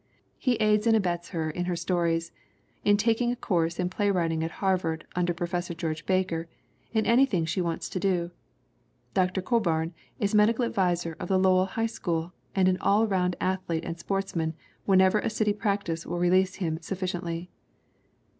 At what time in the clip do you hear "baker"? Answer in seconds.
6.07-6.47